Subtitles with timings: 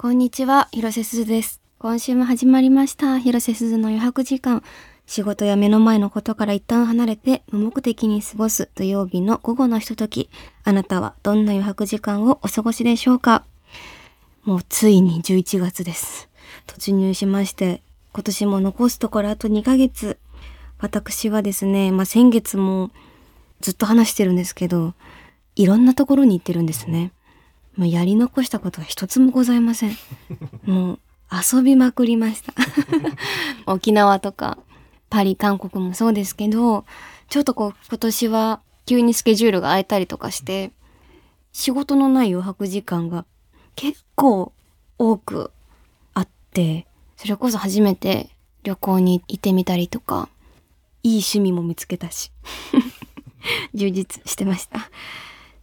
[0.00, 1.60] こんにちは、広瀬すずです。
[1.80, 4.62] 今週も始まりました、広瀬すずの余白時間。
[5.06, 10.30] 仕事や目の前のことから一旦離れて無目的に過ごす土曜日の午後のひととき。
[10.62, 13.44] あなたはどんな余白時間をお過ごしでしょうか？
[14.44, 16.28] もうついに11月です。
[16.68, 20.16] 突入しまして、今年も残すところあと2ヶ月。
[20.78, 22.92] 私はですね、まあ、先月も
[23.60, 24.94] ずっと話してるんですけど、
[25.56, 27.10] いろんなところに行ってるんですね。
[27.78, 29.96] もうやり残したことは一つもございません。
[30.66, 30.98] もう
[31.30, 32.52] 遊びまくりました。
[33.72, 34.58] 沖縄とか、
[35.08, 36.84] パリ、韓国もそうですけど、
[37.28, 40.72] ちょっとこう今年は急にスケジュールが空いたりとかして、
[41.52, 43.24] 仕事のない余白時間が
[43.76, 44.52] 結構
[44.98, 45.52] 多く
[46.14, 48.30] あって、それこそ初めて
[48.64, 50.28] 旅行に行ってみたりとか、
[51.04, 52.32] いい趣味も見つけたし、
[53.72, 54.90] 充実してました。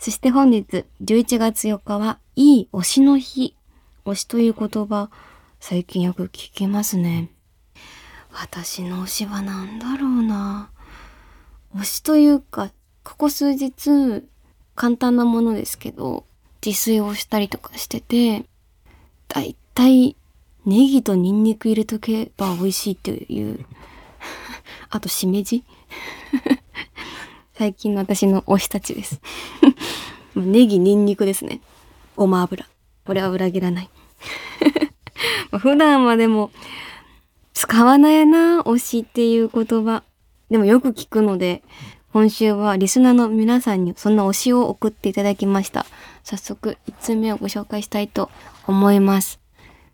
[0.05, 3.55] そして本日11月4日はいい推しの日。
[4.05, 5.09] 推しという言葉、
[5.59, 7.31] 最近よく聞きますね。
[8.31, 10.69] 私の推しは何だろうな。
[11.75, 12.71] 推しというか、
[13.03, 14.23] ここ数日、
[14.75, 16.27] 簡単なものですけど、
[16.63, 18.45] 自炊をしたりとかしてて、
[19.27, 20.15] だいたい
[20.67, 23.65] ネギとニンニク入れとけば美味しいっていう。
[24.91, 25.63] あと、しめじ
[27.57, 29.19] 最近の私の推したちです。
[30.35, 31.61] ネギ、ニンニクですね。
[32.15, 32.65] ごま油。
[33.05, 33.89] これは裏切らない。
[35.59, 36.51] 普段はでも、
[37.53, 40.03] 使わないな、推しっていう言葉。
[40.49, 41.63] でもよく聞くので、
[42.11, 45.85] 今週はリスナーの皆さんにそんな推しを送っていただきました。
[46.23, 48.29] 早速、1つ目をご紹介したいと
[48.67, 49.39] 思います。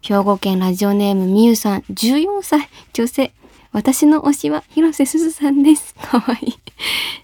[0.02, 3.31] 兵庫県ラジオネームみゆさん、14歳、女性。
[3.72, 5.94] 私の推しは広瀬すずさんです。
[5.95, 6.53] かわいい。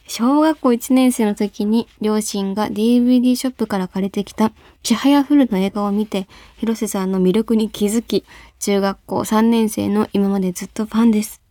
[0.07, 6.27] 小学校1年生の時に両親が DVD ショップから借りてきたちはやふるの映画を見て
[6.57, 8.25] 広瀬さんの魅力に気づき
[8.59, 11.41] 中学校3年生の今までずっとファンです。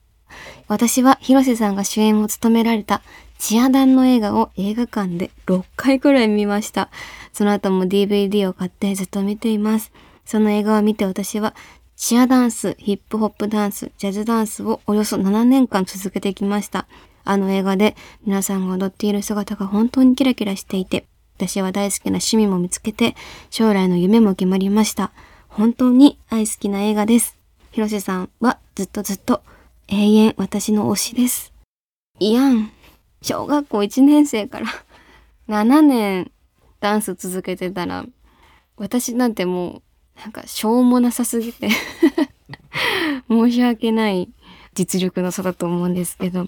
[0.69, 3.03] 私は広瀬さんが主演を務められた
[3.39, 6.89] チアダンの映画を映画館で6回くらい見ました。
[7.33, 9.93] その後も DVD を買ってずっと見ています。
[10.25, 11.55] その映画を見て私は
[11.95, 16.87] チアダンス、ヒップホップダンス、ジャズダンスをおよそ7年間続けてきました。
[17.27, 21.07] あの映画で皆さんが踊っている姿が本当にキラキラしていて、
[21.37, 23.17] 私は大好きな趣味も見つけて、
[23.51, 25.11] 将来の夢も決まりました。
[25.49, 27.37] 本当に愛好きな映画です。
[27.73, 29.43] 広瀬さんはずっとずっと
[29.89, 31.53] 永遠私の推しです。
[32.21, 32.71] いやん。
[33.23, 34.67] 小学校1年生から
[35.49, 36.31] 7年
[36.79, 38.07] ダンス続けてたら、
[38.77, 39.83] 私なんてもう
[40.21, 41.71] なんかしょうもなさすぎて
[43.29, 44.29] 申し訳ない
[44.75, 46.47] 実力の差だと思うんですけど。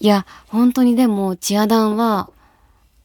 [0.00, 2.30] いや、本当にでも、チアダンは、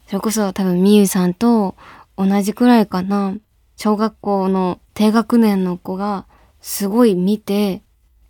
[0.07, 1.75] それこそ多分みゆさんと
[2.18, 3.35] 同じくらいかな。
[3.78, 6.25] 小学校の低学年の子が
[6.59, 7.81] すごい見て、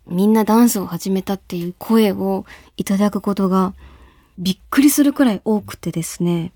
[0.06, 2.46] みんなダンスを始めたっていう声を
[2.76, 3.74] いただくことが
[4.38, 6.52] びっくりするくらい多くてですね。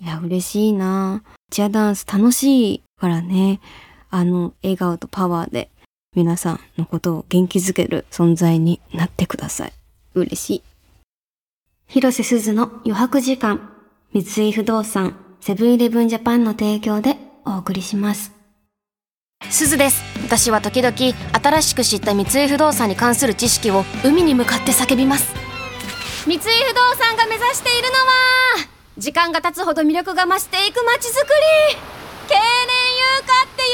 [0.00, 3.60] いや、嬉しいなチアダンス楽しいからね。
[4.10, 5.70] あの、笑顔とパワーで
[6.14, 9.72] 皆さんのことを元気づける存在になってください。
[10.14, 10.62] 嬉しい。
[11.88, 13.72] 広瀬すずの余白時間、
[14.12, 17.16] 三井不動産、セブンイレブンジャパンの提供で
[17.46, 18.30] お送りします。
[19.48, 20.02] すずです。
[20.22, 25.32] 私は時々新しく知った三井不動産に関する知識を海に向かって叫びます。
[26.26, 31.28] 三井不動産が目指しているのは時間が経つほど魅力が増していく街づく
[31.72, 31.78] り。
[32.28, 32.42] 経年
[32.98, 33.66] 優化ってい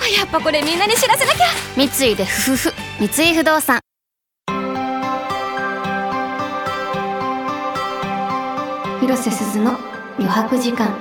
[0.00, 0.18] うの。
[0.18, 1.46] あやっぱこれみんなに知らせなきゃ。
[1.76, 2.74] 三井でふふふ。
[3.06, 3.81] 三井不動産
[9.02, 9.72] 広瀬すずの
[10.16, 10.96] 余白時間。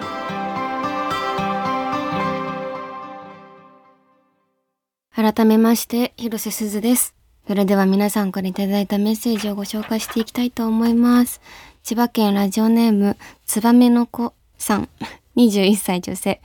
[5.14, 7.14] 改めまして、広瀬すずです。
[7.46, 11.42] それでは皆さんからいただいたメッセージをご紹介していきたいと思います。
[11.84, 14.90] 千葉県ラジオネーム、つばめの子さん、
[15.38, 16.42] 21歳女性。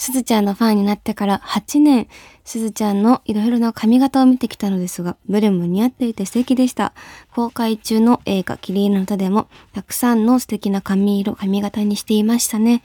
[0.00, 2.08] すずちゃんのファンになってから8年、
[2.42, 6.94] すずちゃんのいろいろな髪型を見てきたのですが、どれも似合っていて素敵でした。
[7.34, 12.82] 公開中の映画、キリンの歌でも、たくさんの素敵な髪色、髪型にしていましたね。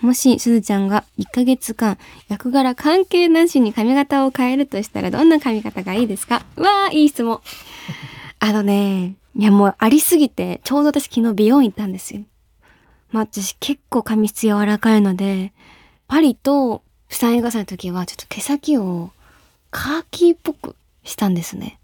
[0.00, 6.46] もし、すずちゃんが1ヶ月間、役柄関係なしに髪型を変えるとしたら、どんな髪型がいいですか？
[6.56, 7.42] わー、いい質問。
[8.40, 12.22] あのね、いやもうありすぎて、ちょうど私昨日美容院行ったんですよ。
[13.12, 15.52] まあ私結構髪質柔らかいので、
[16.06, 19.10] パリとプサン映画祭の時はちょっと毛先を
[19.70, 21.78] カーキーっぽくしたんですね。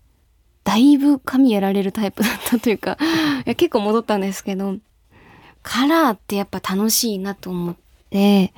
[0.64, 2.96] だいぶ髪やられるタイプだったというか、
[3.46, 4.76] いや結構戻ったんですけど、
[5.62, 7.76] カラーってやっぱ楽しいなと思っ
[8.10, 8.52] て、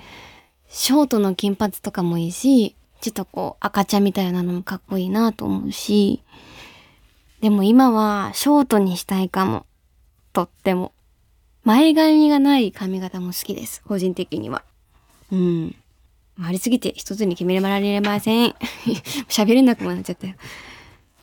[0.68, 6.22] ショートの金髪とかもいいし、ちょっとこう赤茶みたいなのもかっこいいなと思うし、
[7.40, 9.66] でも今はショートにしたいかも。
[10.32, 10.92] とっても。
[11.64, 13.82] 前髪がない髪型も好きです。
[13.82, 14.64] 個人的には。
[15.32, 15.74] うん。
[16.40, 18.54] ありすぎて一つに決められません。
[19.28, 20.34] 喋れなくもなっちゃったよ。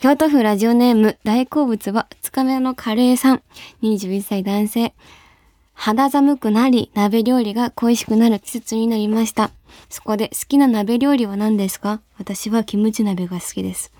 [0.01, 3.41] 京都府ラジオネーム大好物は2日目のカレーさん。
[3.81, 4.93] 21歳男性。
[5.73, 9.51] 肌寒くなり、鍋料理が恋しくなる季節になりました。
[9.89, 12.01] そこで好きな鍋料理は何ですか？
[12.17, 13.91] 私はキムチ鍋が好きです。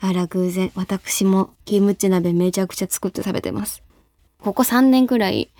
[0.00, 3.82] あら、偶然、私もキムチ鍋めちゃくちゃ作って食べてます。
[4.40, 5.50] ここ3年くらい、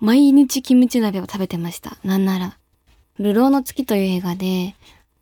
[0.00, 1.96] 毎日キムチ鍋を食べてました。
[2.02, 2.58] なんなら。
[3.18, 4.74] 流浪の月という映画で、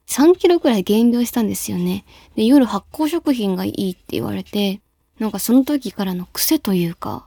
[0.07, 2.05] 3キロくらい減量したんですよね。
[2.37, 4.81] で、夜発酵食品がいいって言われて、
[5.19, 7.27] なんかその時からの癖というか、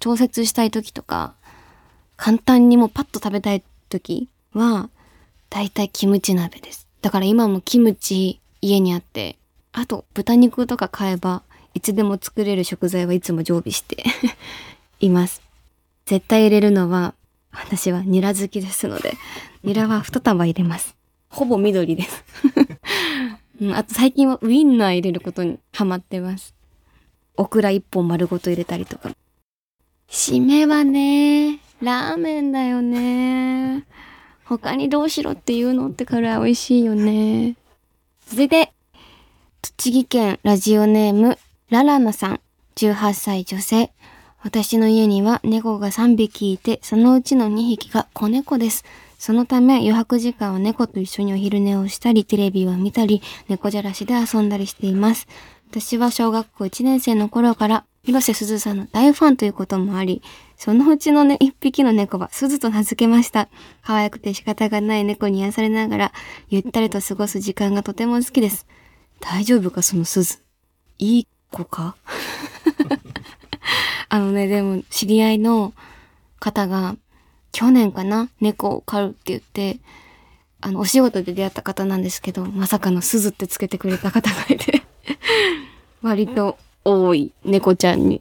[0.00, 1.34] 調節したい時とか、
[2.16, 4.90] 簡単にもうパッと食べたい時は、
[5.50, 6.88] だいたいキムチ鍋です。
[7.00, 9.36] だから今もキムチ家にあって、
[9.72, 11.42] あと豚肉とか買えば、
[11.74, 14.04] いつでも作れる食材はいつも常備して
[15.00, 15.42] います。
[16.06, 17.14] 絶対入れるのは、
[17.52, 19.16] 私はニラ好きですので、
[19.64, 20.94] ニラは2束入れます。
[21.30, 22.24] ほぼ緑です
[23.62, 23.74] うん。
[23.74, 26.54] あと最近はウインナー入れることにハマってます。
[27.38, 29.16] オクラ1本丸ごと入れたりとか。
[30.06, 33.84] 締めはね、ラーメンだよね。
[34.44, 37.56] 他にどうしろっていうのってから美味しいよね。
[38.28, 38.70] 続いて、
[39.62, 41.38] 栃木県ラジオネーム、
[41.70, 42.40] ララナさん、
[42.76, 43.90] 18歳女性。
[44.42, 48.84] 私の家には猫が3匹いて、そのうちの2匹が子猫です。
[49.24, 55.26] そのため余白時間は猫と一緒にお昼寝をしたり、テレビを見たり、猫じゃらしで遊んだりしています。
[55.70, 60.20] 私は小学校1年生の頃から広瀬すずさんの大ファンということもあり、
[60.58, 63.48] そのうちのね、一匹の猫はすずと名付けました。
[63.80, 66.12] 可愛くて仕方がない猫に癒されながら、
[66.50, 68.66] ゆったりと過ごす時間がとても好きです。
[69.20, 70.42] 大丈夫かそのすず？
[70.98, 71.96] いい子か？
[74.10, 75.72] あのね、でも知り合いの
[76.40, 76.96] 方が
[77.54, 78.28] 去年かな？
[78.40, 79.78] 猫を飼うって言って、
[80.60, 84.82] あの、お仕事で出会った方なんですけど、まさかの鈴ってつけてくれた方がいて
[86.02, 88.20] 割と多い猫ちゃんに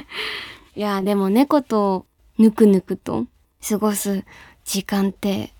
[0.74, 2.06] いや、でも猫と
[2.38, 3.26] ぬくぬくと
[3.68, 4.24] 過ごす
[4.64, 5.52] 時間って、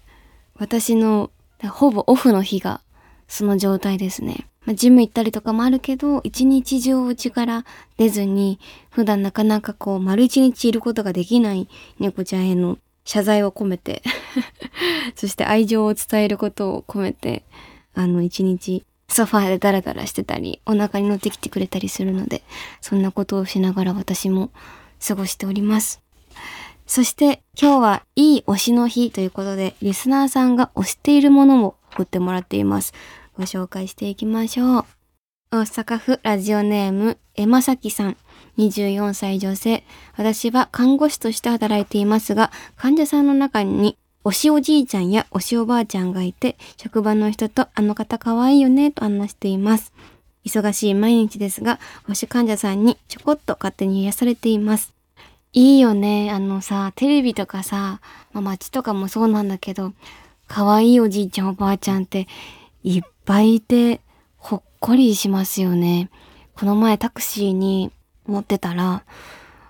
[0.57, 1.31] 私の
[1.71, 2.81] ほぼオフの日が
[3.29, 4.47] その状態ですね。
[4.69, 7.65] まあ、ジム行ったりとかもあるけど、一日中お家から
[7.97, 8.61] 出ずに、
[8.91, 12.77] 普段なかなかこう、丸一日いることができない猫ちゃんへの
[13.07, 14.03] 謝罪を込めて
[15.17, 17.45] そして愛情を伝えることを込めて、
[17.95, 22.43] あの、一日ソファーでダラダラしてたり、お腹に乗ってきてくれたりするので、
[22.83, 24.51] そんなことをしながら私も
[25.03, 26.03] 過ごしております。
[26.87, 32.93] そして今日はいい推しの日ということで、リスナーさんが推しているものを送ってもらっています。
[33.39, 34.85] ご紹介していきましょう。
[35.53, 38.17] 大阪府ラジオネーム、えまさきさん。
[38.59, 39.85] 24歳女性。
[40.17, 49.93] 私は看護師として働いていますが、患者さんの中に、推しおじいちゃんや推しおばあちゃんがいて、職場の人とあの方可愛いよねと話しています。
[50.45, 54.93] 忙しい毎日ですが、推し患者さんにちょこっと勝手に癒されています。
[55.53, 56.33] いいよね。
[56.33, 58.01] あのさ、テレビとかさ、
[58.33, 59.93] まあ、街とかもそうなんだけど、
[60.49, 62.27] 可愛いおじいちゃんおばあちゃんって
[62.83, 64.01] いっぱいいて
[64.37, 66.11] ほっこりしますよね。
[66.55, 67.93] この前タクシーに
[68.29, 69.05] 乗ってたら、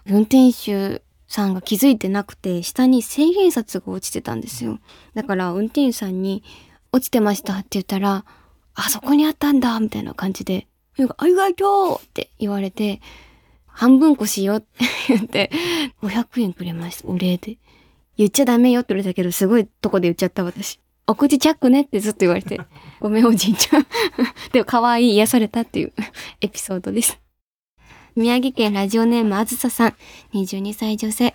[0.06, 4.78] 運転手さんが気づいてなくて、下に千円札が落ちてたんですよ。
[5.14, 6.42] だから運転手さんに、
[6.90, 8.24] 落ちてましたって言ったら、
[8.74, 10.66] あそこにあったんだみたいな感じで、
[11.16, 13.00] ありがとうって言われて、
[13.66, 15.50] 半分こしようって 言って、
[16.02, 17.58] 500円くれました、お礼で。
[18.16, 20.80] 言っちゃダメよって言われたけど、すごいとこで言っちゃった私。
[21.08, 22.60] お口チャックねってずっと言われて、
[23.00, 23.86] ごめんおじいちゃん。
[24.52, 25.92] でも可愛い癒されたっていう
[26.42, 27.18] エピソードです。
[28.14, 29.94] 宮城県ラジオネームあずささん、
[30.34, 31.34] 22歳女性。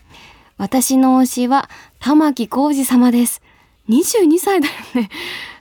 [0.58, 3.42] 私の推しは玉木浩二様です。
[3.90, 5.10] 22歳だよね。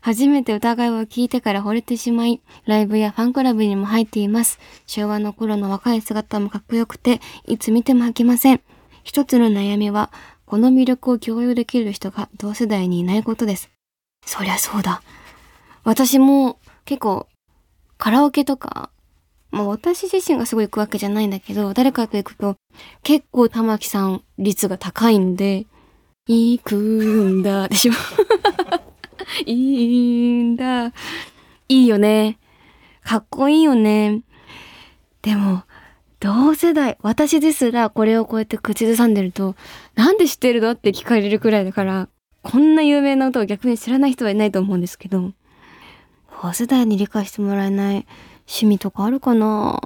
[0.02, 4.58] 初めて歌声を聞いてから惚れてしまい、ライブやファンクラブにも入っています。
[4.86, 8.60] 昭和の頃の若い姿もかっこよくて、いつ見ても飽きません。
[9.04, 10.12] 一つの悩みは、
[10.44, 13.70] この魅力を共有できる人が同世代にいないことです。
[14.24, 15.02] そりゃそうだ。
[15.84, 17.26] 私も結構
[17.98, 18.90] カラオケとか、
[19.50, 22.56] まあ私自身がすごい行くわけじゃないんだけど、誰かと行くと
[23.02, 25.66] 結構玉木さん率が高いんで、
[26.26, 27.92] 行くんだでしょ
[29.46, 30.92] いいんだ。
[31.68, 32.38] いいよね。
[33.04, 34.22] かっこいいよね。
[35.22, 35.62] でも、
[36.20, 39.56] 同世代、私ですらこれをこうやって口ずさんでると、
[39.94, 42.08] なんで知ってるのって聞かれるくらいだから、
[42.42, 45.32] こんな有名な歌を逆に知らない人はいないと思うんですけど、
[46.42, 48.06] 同世代に理解してもらえない
[48.46, 49.80] 趣味とかあるかな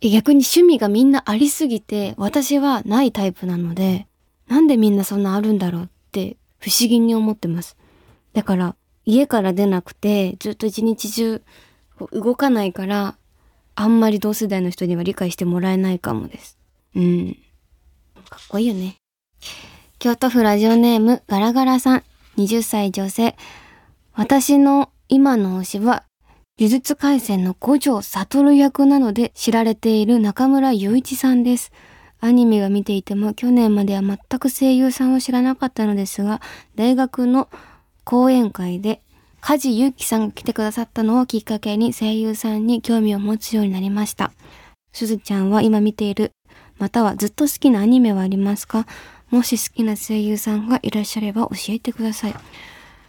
[0.00, 4.06] 逆に趣味がみんなありすぎて、私はないタイプなので、
[4.48, 7.76] なんでみんなそんなあるんだろうって不思議に思ってます。
[8.32, 11.42] だから、家から出なくて、ずっと一日中
[12.12, 13.16] 動かないから、
[13.74, 16.58] あんまり同世代の人には理解してもらえないかもです。
[16.94, 17.36] うん。
[18.30, 18.96] かっこいいよね。
[20.02, 22.04] 京都府ラジオネームガラガラさん、
[22.38, 23.36] 20歳女性。
[24.14, 26.04] 私の今の推しは
[26.58, 31.70] 呪術廻戦の五条悟役なので知られている中村雄一さんです。
[32.18, 36.40] アニメが見ていても去年までは全く声優さんを知らなかったのですが、
[36.76, 37.50] 大学の
[38.04, 39.02] 講演会で
[39.42, 44.32] 梶裕貴さんが来てくださったのをきっかけに声優さんに興味を持つようになりました。
[44.94, 46.32] すずちゃんは今見ている、
[46.78, 48.86] またはずっと好きなアニメはありますか？
[49.30, 52.34] もし好きな声優さんがいらっしゃれば教えてください。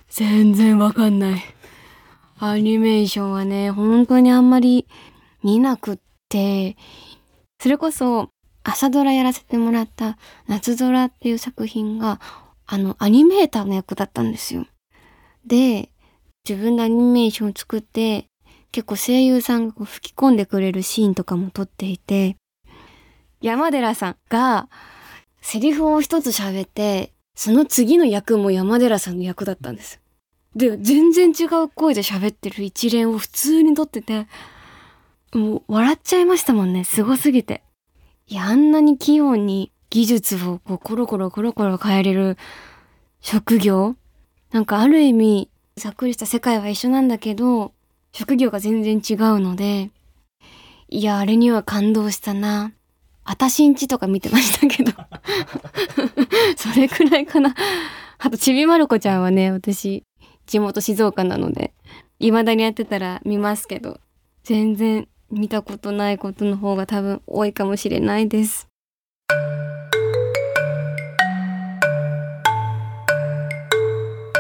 [0.10, 1.42] 全然わかんない。
[2.40, 4.88] アニメーションはね、本当にあんまり
[5.44, 6.00] 見なくっ
[6.30, 6.76] て、
[7.60, 8.30] それこそ
[8.64, 12.20] 朝ドラやらせてもらった夏空っていう作品が、
[12.66, 14.66] あの、アニメーターの役だったんですよ。
[15.46, 15.90] で、
[16.48, 18.28] 自分でアニメーションを作って、
[18.72, 22.38] 結構声優さんがこう吹き込んでくれるシーンとかも撮っていて、
[23.42, 24.70] 山寺さんが
[25.42, 30.00] セリフを一つ喋って、その次の役も山寺さんの役だったんです。
[30.56, 34.28] で、全然違う声で喋ってる一連を普通に撮ってて、
[35.34, 36.84] もう笑っちゃいましたもんね。
[36.84, 37.64] すごすぎて。
[38.28, 42.38] いや、あんなに器用に技術をこうコロコロコロコロ変えれる
[43.22, 43.96] 職業
[44.52, 47.74] なんかある意味、ざっくりした世界は一緒なんだけど、
[48.12, 49.92] 職業が全然違うので、
[50.90, 52.74] いや、あれには感動したな。
[53.24, 54.92] あたしんちとか見てましたけど。
[56.58, 57.56] それくらいかな。
[58.18, 60.04] あと、ちびまる子ちゃんはね、私、
[60.46, 61.74] 地元静岡なので、
[62.20, 64.00] 未だにやってたら見ますけど、
[64.44, 68.68] 全然見たことないことの方が多分多いかもしれないです。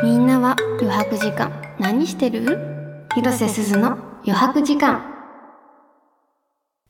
[0.04, 2.58] みんなは余白時間何してる？
[3.14, 5.21] 広瀬すずの余白時間。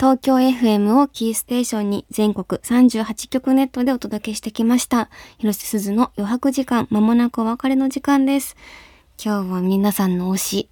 [0.02, 5.12] 東京 FM をキーステーションに全国38局ネットでお届けしてきました。
[5.38, 8.56] 広瀬すずの余白時間、まもなくお別れの時間です。
[9.24, 10.70] 今日は皆さんの推し、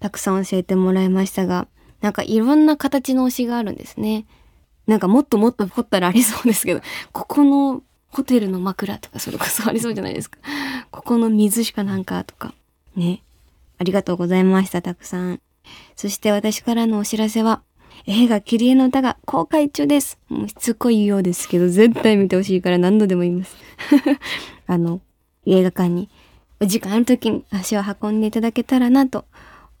[0.00, 1.68] たくさん教えてもらいましたが、
[2.00, 4.24] なんかいろんな形の推しがあるんですね。
[4.86, 6.80] なんかもっともっと掘ったらありそうですけど、
[7.12, 10.38] ここのホテルの枕とかそれこそありそうじゃないですか。
[10.90, 12.54] ここの水しかなんかとか。
[12.96, 13.22] ね。
[13.76, 15.42] ありがとうございました、たくさん。
[15.96, 17.60] そして私からのお知らせは、
[18.06, 20.18] 映画キリエの歌が公開中です。
[20.28, 23.56] もうしつこいようですけど、絶対見てほしいから何度でも言います。
[24.68, 25.00] あの、
[25.46, 26.10] 映画館に
[26.60, 29.24] お時間ある時に足を運んでいただけたらなと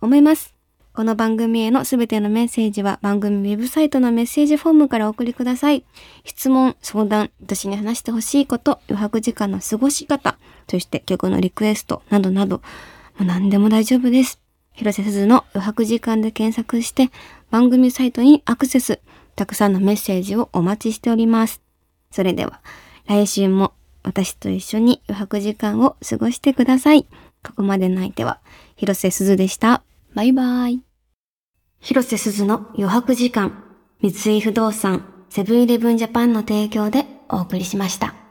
[0.00, 0.54] 思います。
[0.94, 5.84] この番組へのすべてのメッセージは番組ウェブサイトのメッセージフォームからお送りください。
[6.24, 10.38] 質問、相談、私に話してほしいこと、余白時間の過ごし方、
[10.70, 12.62] そして曲のリクエストなどなど、も
[13.20, 14.40] う何でも大丈夫です。
[14.74, 17.10] 広瀬すずの余白時間で検索して
[17.54, 18.98] 番組サイトにアクセス、
[19.36, 21.62] たくさんのメッセージをお待ちしております。
[22.10, 22.60] それでは、
[23.06, 27.06] 来週も私と一緒に余白時間を過ごしてください。
[27.44, 28.40] ここまでの相手は、
[28.74, 29.84] 広瀬すずでした。
[30.14, 30.82] バイバイ。
[31.78, 33.62] 広瀬すずの余白時間、
[34.02, 38.23] 三井不動産、セブンイレブンジャパンの提供でお送りしました。